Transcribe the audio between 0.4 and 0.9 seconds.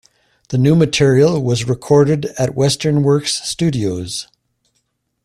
The new